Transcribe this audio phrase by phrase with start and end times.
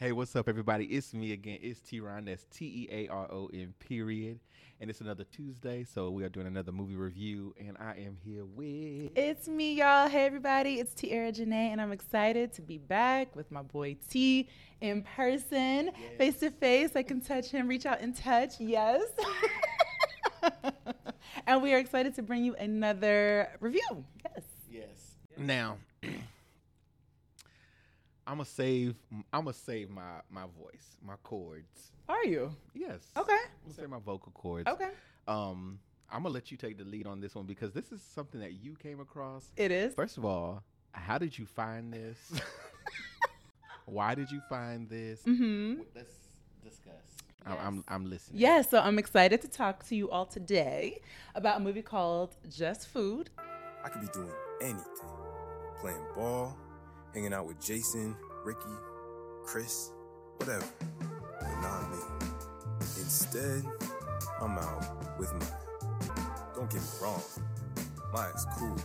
[0.00, 0.86] Hey, what's up, everybody?
[0.86, 1.58] It's me again.
[1.60, 2.24] It's TeaRon.
[2.24, 4.40] That's T E A R O N, period.
[4.80, 7.54] And it's another Tuesday, so we are doing another movie review.
[7.60, 9.10] And I am here with.
[9.14, 10.08] It's me, y'all.
[10.08, 10.80] Hey, everybody.
[10.80, 14.48] It's Tiera Janee, and I'm excited to be back with my boy T
[14.80, 16.92] in person, face to face.
[16.96, 18.54] I can touch him, reach out and touch.
[18.58, 19.02] Yes.
[21.46, 24.02] and we are excited to bring you another review.
[24.24, 24.44] Yes.
[24.70, 25.16] Yes.
[25.36, 25.76] Now,
[28.26, 28.94] I'm gonna save.
[29.32, 31.92] I'm gonna save my my voice, my chords.
[32.08, 32.54] Are you?
[32.74, 33.00] Yes.
[33.16, 33.32] Okay.
[33.32, 34.68] I'm gonna save my vocal cords.
[34.68, 34.90] Okay.
[35.28, 35.78] Um,
[36.10, 38.54] I'm gonna let you take the lead on this one because this is something that
[38.54, 39.50] you came across.
[39.56, 39.94] It is.
[39.94, 42.18] First of all, how did you find this?
[43.86, 45.22] Why did you find this?
[45.22, 45.82] Mm-hmm.
[45.94, 46.14] Let's
[46.62, 46.94] discuss.
[47.46, 48.40] I'm, I'm I'm listening.
[48.40, 51.00] Yeah, so I'm excited to talk to you all today
[51.34, 53.30] about a movie called Just Food.
[53.82, 54.30] I could be doing
[54.60, 54.84] anything.
[55.80, 56.56] Playing ball,
[57.14, 58.60] hanging out with Jason, Ricky,
[59.44, 59.90] Chris,
[60.36, 60.64] whatever.
[61.40, 61.98] But not me.
[62.98, 63.64] Instead,
[64.40, 66.50] I'm out with Maya.
[66.54, 67.22] Don't get me wrong.
[68.12, 68.76] Maya's cool.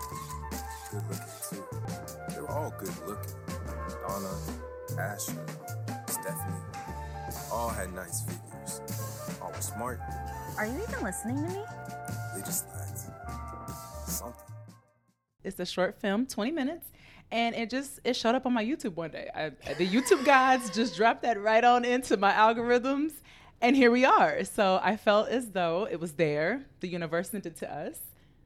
[0.92, 1.64] Good looking too.
[2.30, 3.34] They were all good looking.
[4.08, 4.38] Donna,
[5.00, 5.46] Asher,
[6.08, 6.56] Stephanie.
[7.52, 8.82] All had nice figures.
[9.42, 10.00] All were smart.
[10.58, 11.62] Are you even listening to me?
[12.36, 13.00] They just lacked
[14.08, 14.42] something.
[15.44, 16.88] It's a short film, 20 minutes,
[17.32, 19.30] and it just it showed up on my YouTube one day.
[19.34, 23.14] I, the YouTube gods just dropped that right on into my algorithms,
[23.62, 24.44] and here we are.
[24.44, 26.66] So I felt as though it was there.
[26.80, 28.00] The universe sent it to us,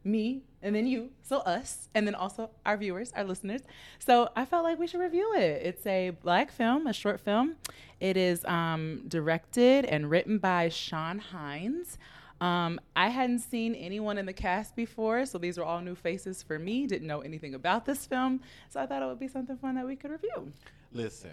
[0.03, 3.61] me, and then you, so us, and then also our viewers, our listeners.
[3.99, 5.61] So I felt like we should review it.
[5.63, 7.55] It's a black film, a short film.
[7.99, 11.97] It is um, directed and written by Sean Hines.
[12.41, 16.41] Um, I hadn't seen anyone in the cast before, so these were all new faces
[16.41, 16.87] for me.
[16.87, 19.85] Didn't know anything about this film, so I thought it would be something fun that
[19.85, 20.51] we could review.
[20.93, 21.31] Listen.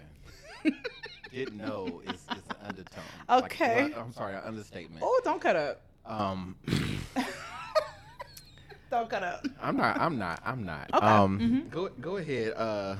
[1.31, 3.03] Didn't know is, is an undertone.
[3.29, 3.83] Okay.
[3.85, 5.01] Like, I'm sorry, an understatement.
[5.05, 5.81] Oh, don't cut up!
[6.05, 6.55] Um,
[8.89, 9.45] Don't cut up.
[9.61, 9.99] I'm not.
[9.99, 10.39] I'm not.
[10.45, 10.89] I'm not.
[10.93, 11.05] Okay.
[11.05, 11.69] Um, Mhm.
[11.69, 12.53] go go ahead.
[12.55, 12.95] Uh,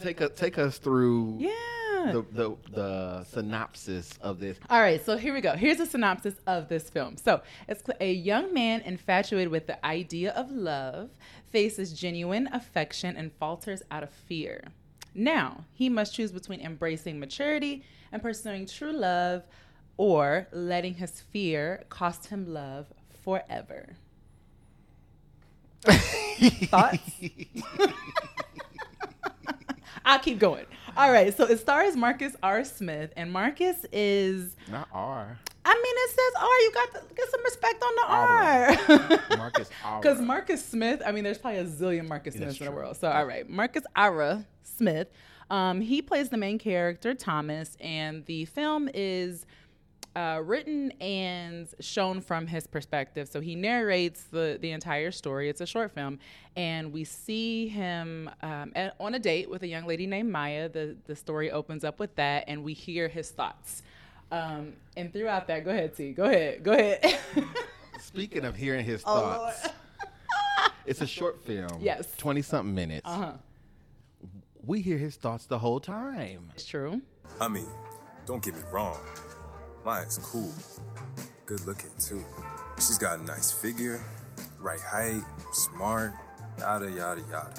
[0.00, 2.12] take a take us through Yeah.
[2.12, 4.58] the, the the synopsis of this.
[4.68, 5.52] All right, so here we go.
[5.54, 7.16] Here's a synopsis of this film.
[7.16, 11.10] So, it's a young man infatuated with the idea of love
[11.50, 14.64] faces genuine affection and falters out of fear.
[15.14, 19.44] Now, he must choose between embracing maturity and pursuing true love
[19.96, 23.96] or letting his fear cost him love forever.
[25.86, 27.12] Thoughts?
[30.04, 30.66] I'll keep going.
[30.96, 32.64] All right, so it stars Marcus R.
[32.64, 35.38] Smith, and Marcus is Not R.
[35.66, 36.60] I mean, it says R.
[36.60, 38.06] You got to get some respect on the
[39.32, 39.36] R.
[39.38, 40.00] Marcus R.
[40.00, 42.96] Because Marcus Smith, I mean, there's probably a zillion Marcus Smiths in the world.
[42.96, 45.08] So, all right, Marcus Ara Smith.
[45.50, 49.46] Um, he plays the main character, Thomas, and the film is
[50.16, 53.28] uh, written and shown from his perspective.
[53.28, 55.48] So he narrates the the entire story.
[55.48, 56.18] It's a short film,
[56.56, 60.68] and we see him um, at, on a date with a young lady named Maya.
[60.68, 63.82] The the story opens up with that, and we hear his thoughts.
[64.32, 66.12] Um, and throughout that, go ahead, T.
[66.12, 66.62] Go ahead.
[66.64, 67.18] Go ahead.
[68.00, 69.68] Speaking of hearing his Oh, thoughts,
[70.86, 71.78] it's a short film.
[71.80, 72.06] Yes.
[72.16, 73.02] twenty something minutes.
[73.06, 73.32] uh huh.
[74.66, 76.50] We hear his thoughts the whole time.
[76.54, 77.02] It's true.
[77.40, 77.66] I mean,
[78.26, 78.98] don't get me wrong.
[79.84, 80.52] Maya's cool.
[81.46, 82.24] Good looking too.
[82.76, 84.00] She's got a nice figure,
[84.58, 85.22] right height,
[85.52, 86.12] smart,
[86.58, 87.54] yada yada yada.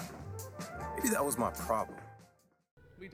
[0.97, 1.97] Maybe that was my problem.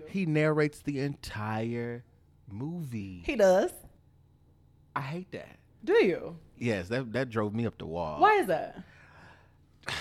[0.07, 2.03] He narrates the entire
[2.49, 3.23] movie.
[3.25, 3.71] He does.
[4.95, 5.57] I hate that.
[5.83, 6.37] Do you?
[6.57, 8.19] Yes, that that drove me up the wall.
[8.19, 8.81] Why is that?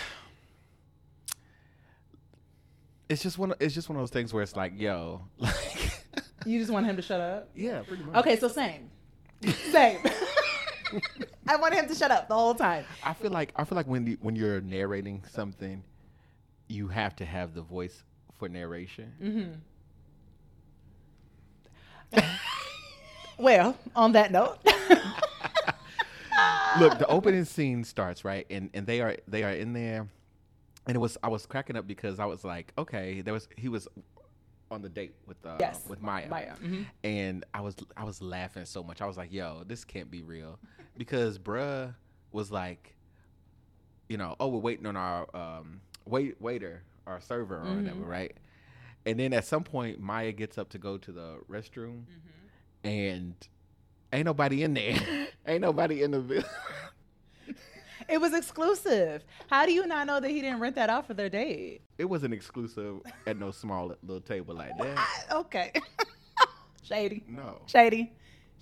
[3.09, 3.51] It's just one.
[3.51, 6.05] Of, it's just one of those things where it's like, yo, like,
[6.47, 7.51] You just want him to shut up?
[7.57, 8.15] yeah, pretty much.
[8.19, 8.89] Okay, so same.
[9.71, 9.99] Same.
[11.49, 12.85] I want him to shut up the whole time.
[13.03, 15.83] I feel like I feel like when you, when you're narrating something,
[16.69, 18.05] you have to have the voice
[18.39, 19.13] for narration.
[19.23, 19.53] Mm-hmm.
[23.41, 24.59] Well, on that note.
[26.79, 30.07] Look, the opening scene starts right, and and they are they are in there,
[30.87, 33.71] and it was I was cracking up because I was like, okay, there was he
[33.71, 33.89] was
[34.71, 36.87] on the date with uh, Yes, with Maya, Maya, mhm.
[37.03, 39.01] and I was I was laughing so much.
[39.01, 40.59] I was like, yo, this can't be real,
[40.97, 41.95] because bruh
[42.33, 42.95] was like,
[44.09, 48.37] you know, oh, we're waiting on our um wait waiter, our server or whatever, right?
[49.07, 52.05] And then at some point, Maya gets up to go to the restroom,
[52.85, 53.35] and
[54.13, 55.29] ain't nobody in there.
[55.47, 56.49] ain't nobody in the building.
[58.09, 59.25] It was exclusive.
[59.49, 61.83] How do you not know that he didn't rent that out for their date?
[61.99, 64.97] it wasn't exclusive at no small little table like that.
[65.31, 65.73] I- okay.
[66.83, 67.23] Shady.
[67.29, 67.61] No.
[67.67, 68.13] Shady.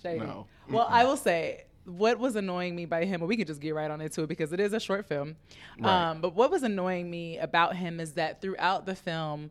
[0.01, 0.19] Shady.
[0.19, 0.45] No.
[0.69, 3.73] Well, I will say what was annoying me by him, and we can just get
[3.73, 5.35] right on into it because it is a short film.
[5.79, 6.09] Right.
[6.11, 9.49] Um, but what was annoying me about him is that throughout the film,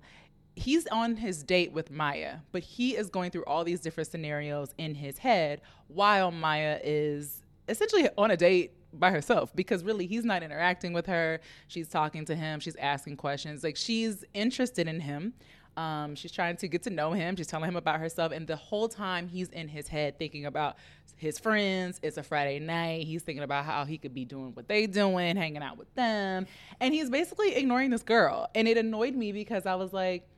[0.55, 4.73] he's on his date with Maya, but he is going through all these different scenarios
[4.79, 10.25] in his head while Maya is essentially on a date by herself because really he's
[10.25, 11.41] not interacting with her.
[11.67, 13.63] She's talking to him, she's asking questions.
[13.63, 15.35] Like she's interested in him.
[15.77, 17.37] Um, she's trying to get to know him.
[17.37, 18.33] She's telling him about herself.
[18.33, 20.77] And the whole time he's in his head thinking about
[21.15, 22.01] his friends.
[22.03, 23.07] It's a Friday night.
[23.07, 26.47] He's thinking about how he could be doing what they doing, hanging out with them.
[26.81, 28.49] And he's basically ignoring this girl.
[28.57, 30.29] And it annoyed me because I was like,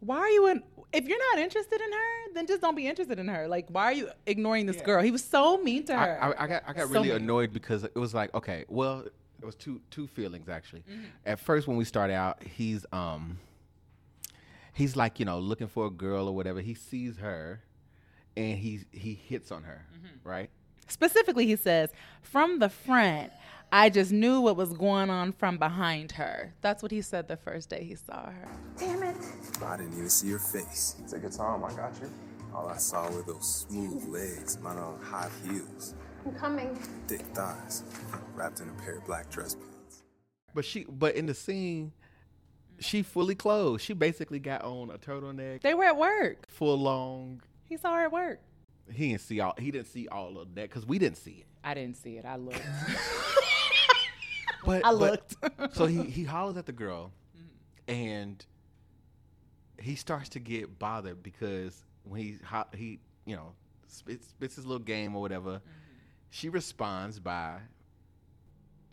[0.00, 0.62] why are you in
[0.92, 3.48] if you're not interested in her, then just don't be interested in her.
[3.48, 5.02] Like, why are you ignoring this girl?
[5.02, 6.22] He was so mean to her.
[6.22, 7.16] I, I, I got I got So really mean.
[7.22, 10.80] annoyed because it was like okay, well, it was two two feelings actually.
[10.90, 11.04] Mm-hmm.
[11.26, 13.38] At first, when we started out, he's um
[14.72, 16.60] he's like you know looking for a girl or whatever.
[16.60, 17.62] He sees her,
[18.36, 20.28] and he he hits on her, Mm-hmm.
[20.28, 20.50] right?
[20.86, 21.90] Specifically, he says,
[22.22, 23.32] from the front,
[23.72, 26.54] I just knew what was going on from behind her.
[26.60, 28.48] That's what he said the first day he saw her.
[28.78, 29.16] Damn it.
[29.64, 30.94] I didn't even see your face.
[31.10, 32.10] Take your time, I got you.
[32.54, 35.94] All I saw were those smooth legs, mine on high heels,
[36.24, 36.74] I'm coming.
[37.06, 37.82] thick thighs,
[38.34, 40.02] wrapped in a pair of black dress pants.
[40.54, 41.92] But she but in the scene,
[42.78, 43.82] she fully clothed.
[43.82, 46.48] She basically got on a turtleneck, They were at work.
[46.48, 47.42] full long.
[47.68, 48.40] He saw her at work.
[48.92, 49.54] He didn't see all.
[49.58, 51.46] He didn't see all of that because we didn't see it.
[51.64, 52.24] I didn't see it.
[52.24, 52.60] I looked.
[54.64, 55.36] But I but- looked.
[55.76, 57.12] so he he hollers at the girl,
[57.88, 58.44] and
[59.80, 62.38] he starts to get bothered because when he
[62.74, 63.52] he you know
[63.88, 65.60] spits, spits his little game or whatever,
[66.30, 67.58] she responds by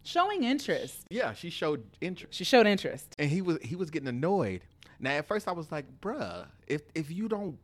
[0.05, 1.05] Showing interest.
[1.09, 3.15] yeah she showed interest, She showed interest.
[3.17, 4.63] and he was he was getting annoyed.
[4.99, 7.57] Now at first I was like, bruh, if if you don't,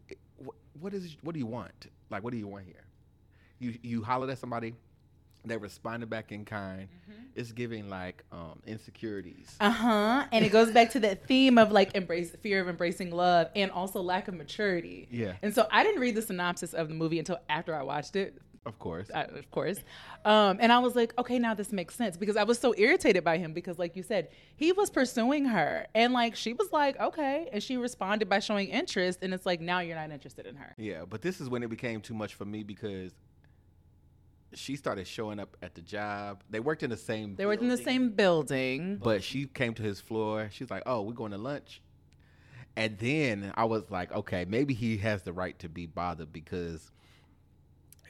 [0.79, 1.87] what is what do you want?
[2.09, 2.85] Like what do you want here?
[3.59, 4.75] You you hollered at somebody.
[5.45, 6.89] They responded back in kind.
[7.33, 9.55] It's giving like um, insecurities.
[9.61, 10.25] Uh huh.
[10.33, 13.71] And it goes back to that theme of like embrace fear of embracing love and
[13.71, 15.07] also lack of maturity.
[15.09, 15.33] Yeah.
[15.41, 18.37] And so I didn't read the synopsis of the movie until after I watched it.
[18.65, 19.09] Of course.
[19.13, 19.77] uh, of course.
[20.25, 23.23] Um, and I was like, okay, now this makes sense because I was so irritated
[23.23, 26.99] by him because, like you said, he was pursuing her, and like she was like,
[26.99, 30.55] okay, and she responded by showing interest, and it's like now you're not interested in
[30.55, 30.75] her.
[30.77, 33.13] Yeah, but this is when it became too much for me because
[34.53, 36.43] she started showing up at the job.
[36.49, 37.35] They worked in the same.
[37.35, 38.97] They were in the same building.
[38.97, 40.49] But she came to his floor.
[40.51, 41.81] She's like, "Oh, we're going to lunch,"
[42.75, 46.91] and then I was like, "Okay, maybe he has the right to be bothered because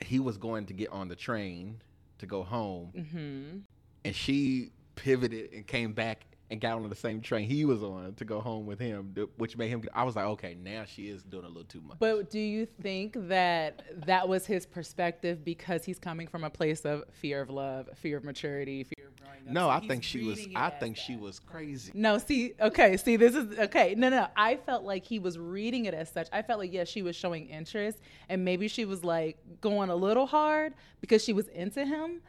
[0.06, 1.82] he was going to get on the train
[2.20, 3.60] to go home, hmm
[4.06, 8.16] and she pivoted and came back." And got on the same train he was on
[8.16, 9.84] to go home with him, which made him.
[9.94, 12.00] I was like, okay, now she is doing a little too much.
[12.00, 16.86] But do you think that that was his perspective because he's coming from a place
[16.86, 19.54] of fear of love, fear of maturity, fear of growing up?
[19.54, 20.40] No, So I think she was.
[20.56, 21.02] I think that.
[21.04, 21.92] she was crazy.
[21.94, 23.94] No, see, okay, see, this is okay.
[23.96, 26.28] No, no, I felt like he was reading it as such.
[26.34, 29.96] I felt like, yes, she was showing interest, and maybe she was like going a
[29.96, 32.22] little hard because she was into him.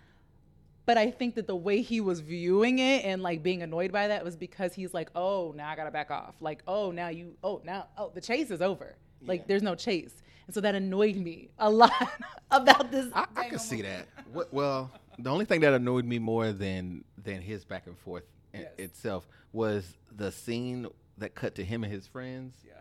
[0.90, 4.08] But I think that the way he was viewing it and like being annoyed by
[4.08, 6.34] that was because he's like, oh, now I gotta back off.
[6.40, 8.96] Like, oh, now you, oh, now, oh, the chase is over.
[9.24, 10.20] Like, there's no chase.
[10.48, 11.92] And so that annoyed me a lot
[12.50, 13.06] about this.
[13.14, 14.08] I, I can see that.
[14.32, 18.24] What, well, the only thing that annoyed me more than than his back and forth
[18.52, 18.72] Yes.
[18.76, 20.88] itself was the scene
[21.18, 22.56] that cut to him and his friends.
[22.66, 22.72] Yeah.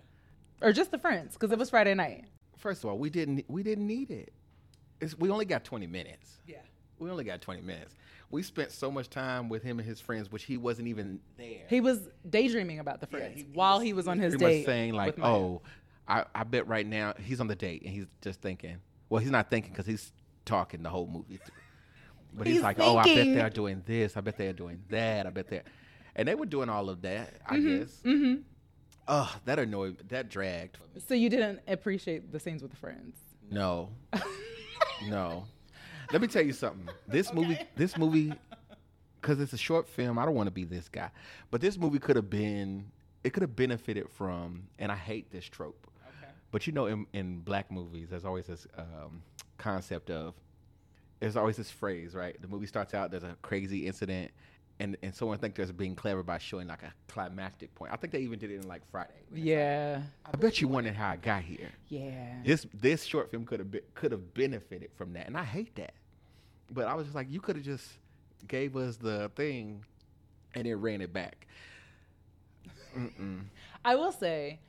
[0.68, 2.26] Or just the friends, because it was Friday night.
[2.58, 4.34] First of all, we didn't we didn't need it.
[5.00, 6.40] It's, we only got twenty minutes.
[6.48, 6.56] Yeah.
[6.98, 7.96] We only got twenty minutes.
[8.32, 11.66] We spent so much time with him and his friends, which he wasn't even there.
[11.68, 14.66] He was daydreaming about the friends he- he while was- he was on his date.
[14.66, 15.62] saying like, "Oh,
[16.08, 18.78] I, I bet right now he's on the date and he's just thinking.
[19.10, 20.12] Well, he's not thinking because he's
[20.46, 21.38] talking the whole movie.
[21.38, 21.56] Through.
[22.32, 24.16] But he's, He's like, "Oh, I bet they're doing this.
[24.16, 25.26] I bet they're doing that.
[25.26, 25.64] I bet they're,"
[26.16, 27.34] and they were doing all of that.
[27.48, 28.00] I guess.
[28.06, 28.44] Mhm.
[29.08, 30.08] Oh, that annoyed.
[30.10, 30.78] That dragged.
[31.08, 33.18] So you didn't appreciate the scenes with the friends.
[33.50, 33.90] No,
[35.10, 35.46] no.
[36.12, 36.90] Let me tell you something.
[37.08, 38.34] This movie, this movie,
[39.22, 40.18] because it's a short film.
[40.18, 41.12] I don't want to be this guy,
[41.52, 42.92] but this movie could have been.
[43.24, 45.88] It could have benefited from, and I hate this trope.
[46.52, 49.22] But you know, in, in black movies, there's always this um,
[49.58, 50.34] concept of,
[51.20, 52.42] there's always this phrase, right?
[52.42, 54.32] The movie starts out, there's a crazy incident,
[54.80, 57.92] and, and someone thinks they're being clever by showing like a climactic point.
[57.92, 59.14] I think they even did it in like Friday.
[59.34, 60.02] Yeah.
[60.26, 61.70] I bet you wondered how I got here.
[61.90, 62.36] Yeah.
[62.46, 65.94] This this short film could have could have benefited from that, and I hate that.
[66.72, 67.88] But I was just like, you could have just
[68.48, 69.84] gave us the thing,
[70.56, 71.48] and then ran it back.
[73.84, 74.60] I will say,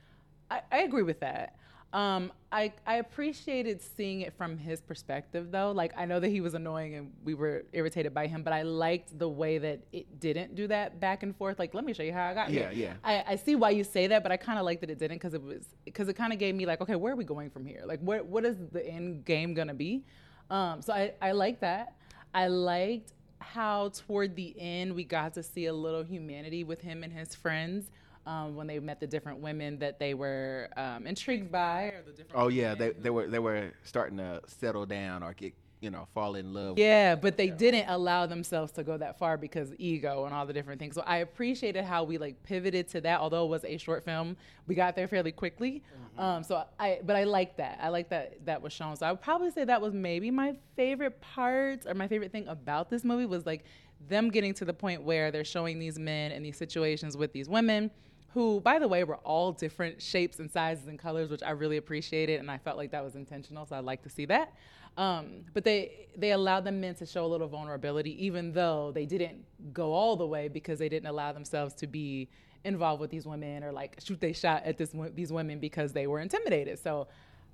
[0.49, 1.55] I, I agree with that.
[1.93, 5.71] Um, I I appreciated seeing it from his perspective though.
[5.71, 8.61] Like I know that he was annoying and we were irritated by him, but I
[8.61, 11.59] liked the way that it didn't do that back and forth.
[11.59, 12.69] Like, let me show you how I got here.
[12.73, 12.93] Yeah, yeah.
[13.03, 15.17] I, I see why you say that, but I kind of like that it didn't
[15.17, 17.49] because it was because it kind of gave me like, okay, where are we going
[17.49, 17.83] from here?
[17.85, 20.05] Like, what what is the end game gonna be?
[20.49, 21.95] Um, so I I like that.
[22.33, 27.03] I liked how toward the end we got to see a little humanity with him
[27.03, 27.91] and his friends.
[28.25, 32.11] Um, when they met the different women that they were um, intrigued by, or the
[32.11, 35.89] different Oh yeah, they they were they were starting to settle down or get you
[35.89, 36.77] know fall in love.
[36.77, 40.53] Yeah, but they didn't allow themselves to go that far because ego and all the
[40.53, 40.95] different things.
[40.95, 43.19] So I appreciated how we like pivoted to that.
[43.19, 44.37] Although it was a short film,
[44.67, 45.83] we got there fairly quickly.
[46.17, 47.79] Um, so I, but I like that.
[47.81, 48.95] I like that that was shown.
[48.95, 52.47] So I would probably say that was maybe my favorite part or my favorite thing
[52.47, 53.65] about this movie was like
[54.07, 57.49] them getting to the point where they're showing these men in these situations with these
[57.49, 57.89] women
[58.33, 61.77] who, by the way, were all different shapes and sizes and colors, which I really
[61.77, 63.65] appreciated, and I felt like that was intentional.
[63.65, 64.53] So I'd like to see that.
[64.97, 69.05] Um, but they they allowed the men to show a little vulnerability, even though they
[69.05, 72.29] didn't go all the way because they didn't allow themselves to be
[72.63, 76.07] involved with these women or like shoot they shot at this these women because they
[76.07, 76.77] were intimidated.
[76.79, 77.07] So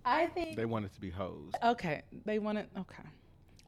[0.04, 1.52] I think They wanted to be hoes.
[1.64, 2.68] Okay, they wanted.
[2.78, 3.04] Okay,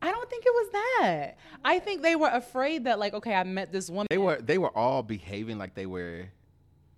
[0.02, 1.38] I don't think it was that.
[1.64, 4.08] I think they were afraid that like, okay, I met this woman.
[4.10, 6.26] They were they were all behaving like they were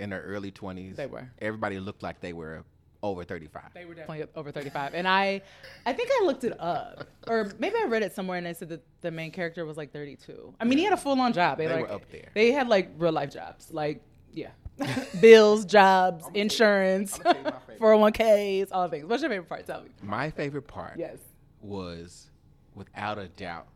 [0.02, 0.96] in their early twenties.
[0.98, 1.30] They were.
[1.40, 2.64] Everybody looked like they were
[3.04, 3.74] over thirty five.
[3.74, 4.94] They were definitely over 35.
[4.94, 5.42] And I
[5.86, 7.08] I think I looked it up.
[7.28, 9.92] Or maybe I read it somewhere and I said that the main character was like
[9.92, 10.54] 32.
[10.60, 11.58] I mean, he had a full on job.
[11.58, 12.30] They, They like, were up there.
[12.36, 13.70] They had like real life jobs.
[13.72, 14.04] Like,
[14.34, 14.50] yeah.
[15.22, 19.06] Bills, jobs, insurance, I'ma tell you my 401ks, all things.
[19.06, 19.66] What's your favorite part?
[19.66, 19.90] Tell me.
[20.02, 21.18] My favorite part Yes.
[21.62, 22.30] was
[22.76, 23.68] without a doubt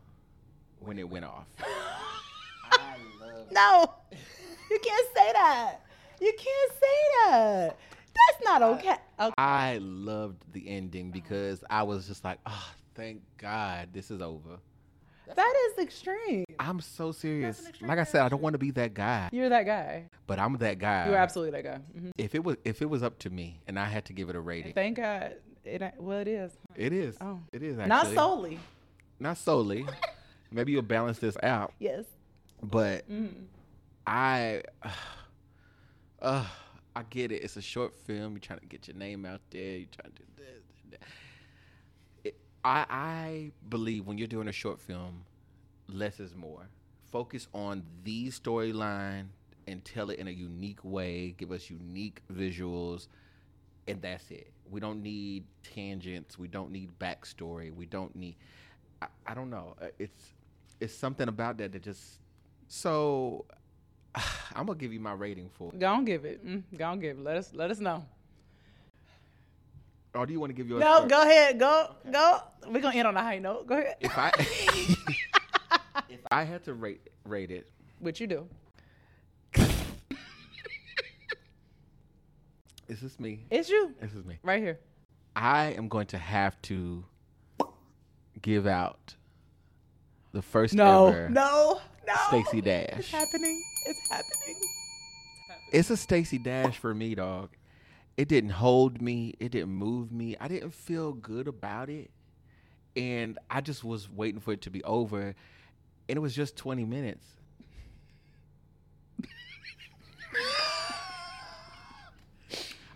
[0.80, 1.46] when it went off.
[2.70, 3.52] I love it.
[3.52, 3.92] No,
[4.70, 5.76] you can't say that.
[6.20, 7.76] You can't say that.
[8.14, 8.96] That's not okay.
[9.20, 9.34] okay.
[9.38, 14.58] I loved the ending because I was just like, oh, thank God this is over.
[15.34, 16.44] That is extreme.
[16.58, 17.62] I'm so serious.
[17.80, 20.04] Like I said, I don't want to be that guy, You're that guy.
[20.26, 21.06] but I'm that guy.
[21.08, 21.78] You're absolutely that guy.
[21.98, 24.30] hmm If it was if it was up to me and I had to give
[24.30, 25.34] it a rating, Thank God.
[25.64, 26.52] It, well, it is.
[26.76, 27.16] it is.
[27.20, 27.40] Oh.
[27.52, 28.58] It is actually Not solely.
[29.18, 29.84] Not solely.
[30.52, 32.04] Maybe you'll balance this out, Yes.
[32.62, 33.42] but Mm-hmm.
[34.06, 34.62] I,
[36.26, 36.44] uh,
[36.94, 37.42] I get it.
[37.44, 38.32] It's a short film.
[38.32, 39.78] You're trying to get your name out there.
[39.78, 41.00] You're trying to do this.
[42.24, 42.34] that.
[42.64, 45.24] I I believe when you're doing a short film,
[45.88, 46.68] less is more.
[47.12, 49.26] Focus on the storyline
[49.68, 51.34] and tell it in a unique way.
[51.38, 53.06] Give us unique visuals,
[53.86, 54.50] and that's it.
[54.68, 56.38] We don't need tangents.
[56.38, 57.72] We don't need backstory.
[57.72, 58.36] We don't need.
[59.00, 59.76] I, I don't know.
[59.80, 60.34] Uh, It's
[60.80, 62.20] it's something about that that just.
[62.68, 63.44] So,
[64.54, 65.68] I'm gonna give you my rating for.
[65.72, 65.78] it.
[65.78, 66.44] Go on, give it.
[66.46, 67.22] Mm, go on, give it.
[67.24, 68.04] Let us let us know.
[70.14, 70.80] Or do you want to give yours?
[70.80, 71.08] No, first?
[71.10, 71.58] go ahead.
[71.58, 72.40] Go go.
[72.68, 73.66] We're gonna end on a high note.
[73.66, 73.96] Go ahead.
[74.00, 74.30] If I
[76.08, 78.48] if I had to rate rate it, What you do?
[82.88, 83.44] Is this me.
[83.50, 84.38] It's you This is me.
[84.42, 84.78] right here.
[85.34, 87.04] I am going to have to
[88.40, 89.16] give out
[90.32, 92.60] the first No, ever no, no.
[92.60, 92.98] Dash.
[92.98, 93.62] It's happening.
[93.86, 94.60] It's happening.
[95.72, 97.50] It's a Stacey Dash for me, dog.
[98.16, 99.34] It didn't hold me.
[99.40, 100.36] It didn't move me.
[100.40, 102.10] I didn't feel good about it,
[102.94, 105.34] and I just was waiting for it to be over,
[106.08, 107.26] and it was just twenty minutes.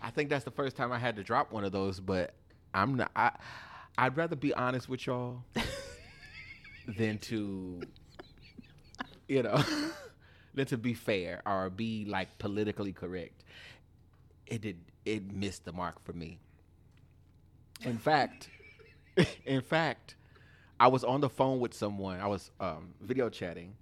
[0.01, 2.33] I think that's the first time I had to drop one of those, but
[2.73, 3.11] I'm not.
[3.15, 3.31] I,
[3.97, 5.43] I'd rather be honest with y'all
[6.97, 7.81] than to,
[9.31, 9.63] you know,
[10.53, 13.45] than to be fair or be like politically correct.
[14.45, 14.77] It did.
[15.05, 16.37] It missed the mark for me.
[17.83, 18.49] In fact,
[19.45, 20.15] in fact,
[20.79, 22.19] I was on the phone with someone.
[22.19, 23.73] I was um, video chatting,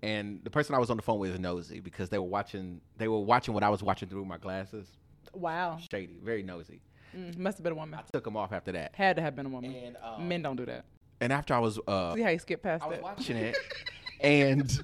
[0.00, 2.80] and the person I was on the phone with is nosy because they were watching.
[2.98, 4.86] They were watching what I was watching through my glasses.
[5.34, 5.78] Wow.
[5.90, 6.80] Shady, very nosy.
[7.16, 7.98] Mm, must have been a woman.
[7.98, 8.94] I took them off after that.
[8.94, 9.74] Had to have been a woman.
[9.74, 10.84] And, um, Men don't do that.
[11.20, 13.02] And after I was, uh, See how you skip past I that.
[13.02, 13.56] watching it,
[14.22, 14.82] and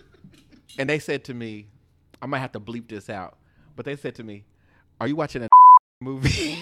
[0.79, 1.67] and they said to me,
[2.21, 3.39] I might have to bleep this out,
[3.77, 4.45] but they said to me,
[5.01, 5.49] "Are you watching a
[6.01, 6.59] movie?"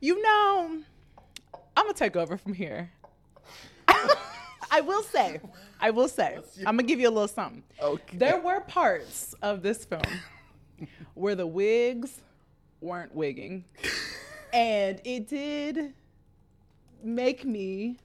[0.00, 0.78] You know,
[1.76, 2.90] I'm gonna take over from here.
[4.70, 5.40] I will say,
[5.80, 7.64] I will say, I'm gonna give you a little something.
[7.82, 8.16] Okay.
[8.16, 10.02] There were parts of this film
[11.14, 12.20] where the wigs
[12.80, 13.64] weren't wigging,
[14.52, 15.94] and it did
[17.02, 17.98] make me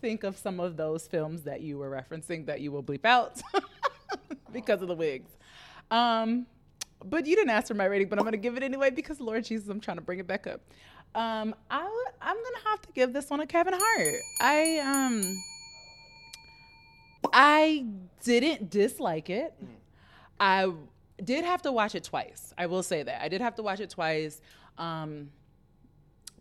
[0.00, 3.40] think of some of those films that you were referencing that you will bleep out.
[4.52, 5.30] because of the wigs.
[5.90, 6.46] Um,
[7.04, 9.44] but you didn't ask for my rating, but I'm gonna give it anyway because Lord
[9.44, 10.60] Jesus, I'm trying to bring it back up.
[11.14, 14.14] Um, I w- I'm gonna have to give this one a Kevin Hart.
[14.40, 15.42] I um,
[17.32, 17.86] I
[18.22, 19.54] didn't dislike it.
[20.38, 20.72] I
[21.22, 22.54] did have to watch it twice.
[22.56, 24.40] I will say that I did have to watch it twice.
[24.78, 25.30] Um,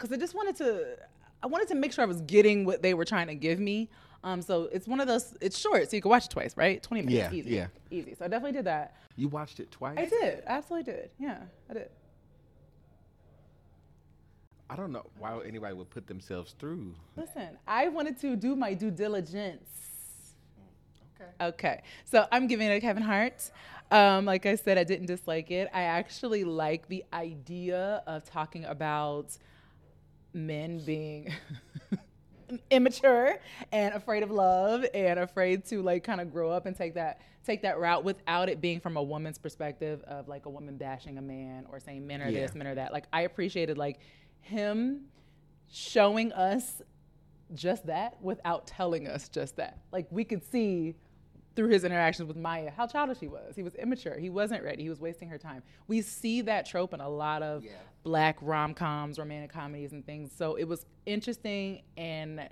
[0.02, 0.98] because I just wanted to,
[1.44, 3.90] I wanted to make sure I was getting what they were trying to give me.
[4.24, 5.36] Um, so it's one of those.
[5.42, 6.82] It's short, so you can watch it twice, right?
[6.82, 7.68] Twenty minutes, Yeah, easy, yeah.
[7.90, 8.16] easy.
[8.18, 8.96] So I definitely did that.
[9.16, 9.98] You watched it twice?
[9.98, 11.10] I did, absolutely did.
[11.20, 11.38] Yeah,
[11.70, 11.90] I did.
[14.70, 16.94] I don't know why anybody would put themselves through.
[17.18, 19.70] Listen, I wanted to do my due diligence.
[21.20, 21.46] Okay.
[21.50, 23.52] Okay, so I'm giving it a Kevin Hart.
[23.92, 25.68] Um, like I said, I didn't dislike it.
[25.74, 29.38] I actually like the idea of talking about
[30.34, 31.32] men being
[32.70, 33.38] immature
[33.72, 37.22] and afraid of love and afraid to like kind of grow up and take that
[37.46, 41.18] take that route without it being from a woman's perspective of like a woman bashing
[41.18, 42.42] a man or saying men are Yeah.
[42.42, 42.92] this, men are that.
[42.92, 44.00] Like I appreciated like
[44.42, 45.06] him
[45.72, 46.82] showing us
[47.54, 49.80] just that without telling us just that.
[49.92, 50.96] Like we could see
[51.56, 53.56] through his interactions with Maya how childish he was.
[53.56, 54.18] He was immature.
[54.20, 54.84] He wasn't ready.
[54.84, 55.64] He was wasting her time.
[55.88, 57.72] We see that trope in a lot of Yeah.
[58.04, 60.32] Black rom coms, romantic comedies, and things.
[60.36, 62.50] So it was interesting and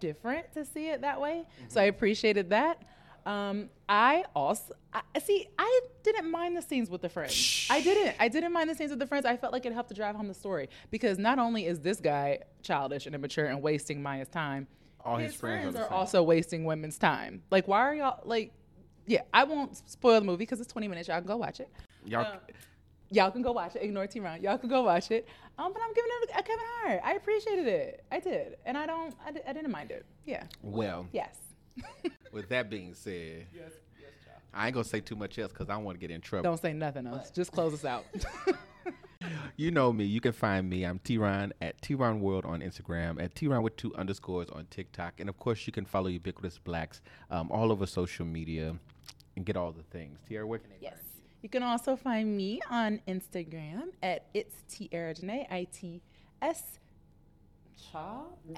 [0.00, 1.44] different to see it that way.
[1.68, 2.82] So I appreciated that.
[3.24, 5.46] Um, I also I, see.
[5.56, 7.66] I didn't mind the scenes with the friends.
[7.70, 8.16] I didn't.
[8.18, 9.24] I didn't mind the scenes with the friends.
[9.26, 12.00] I felt like it helped to drive home the story because not only is this
[12.00, 14.66] guy childish and immature and wasting Maya's time,
[15.04, 17.42] All his friends are are also wasting women's time.
[17.50, 18.52] Like, why are y'all like?
[19.06, 21.08] Yeah, I won't spoil the movie because it's 20 minutes.
[21.08, 21.68] Y'all can go watch it.
[22.04, 22.36] Y'all, Uh,
[23.12, 23.82] Y'all can go watch it.
[23.82, 24.42] Ignore TeaRon.
[24.42, 25.28] Y'all can go watch it.
[25.58, 27.00] Um, but I'm giving it a, a Kevin Hart.
[27.04, 28.04] I appreciated it.
[28.10, 29.14] I did, and I don't.
[29.24, 30.06] I, I didn't mind it.
[30.24, 30.44] Yeah.
[30.62, 31.36] well, Yes.
[32.32, 33.72] with that being said, Yes.
[34.54, 36.42] I ain't gonna say too much else because I don't want to get in trouble.
[36.42, 37.30] don't say nothing else.
[37.30, 38.04] Just close us out.
[39.56, 40.04] You know me.
[40.04, 40.84] You can find me.
[40.84, 45.20] I'm TeaRon at TeaRon World on Instagram, at TeaRon with two underscores on TikTok.
[45.20, 48.74] And of course, you can follow Ubiquitous Blacks um, all over social media
[49.36, 50.18] and get all the things.
[50.28, 50.94] Tiera, where can they yes.
[50.94, 51.06] find
[51.42, 51.48] you?
[51.48, 55.46] Can also find me on Instagram at it's Tiera Janee.
[55.50, 56.00] I T
[56.40, 56.78] S.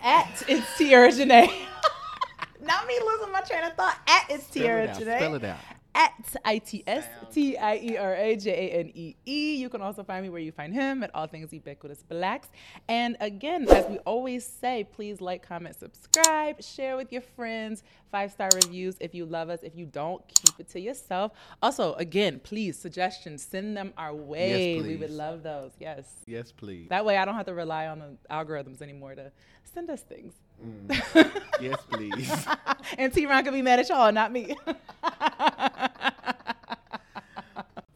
[0.03, 1.51] At it's Tiera Janee.
[2.63, 3.99] Not me losing my train of thought.
[4.07, 4.89] At it's Tiera.
[4.89, 5.17] Janee.
[5.19, 5.59] Spell it out.
[5.95, 6.13] At
[6.45, 9.57] I T S T I E R A J A N E E.
[9.57, 12.49] You can also find me where you find him at All Things Ubiquitous Blacks.
[12.89, 18.33] And again, as we always say, please like, comment, subscribe, share with your friends, five
[18.33, 19.61] star reviews if you love us.
[19.63, 21.33] If you don't, keep it to yourself.
[21.63, 24.81] Also, again, please suggestions, send them our way.
[24.81, 25.73] we would love those.
[25.79, 26.07] Yes.
[26.27, 26.89] Yes, please.
[26.89, 29.31] That way, I don't have to rely on the algorithms anymore to
[29.73, 30.35] send us things.
[30.63, 31.31] Mm.
[31.61, 32.47] yes, please.
[32.99, 34.57] and TeaRon can be mad at y'all, not me.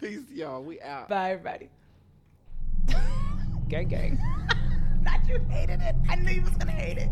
[0.01, 0.63] Peace, y'all.
[0.63, 1.09] We out.
[1.09, 1.69] Bye, everybody.
[3.69, 4.19] gang, gang.
[5.03, 5.95] Not you hated it.
[6.09, 7.09] I knew you was gonna hate it.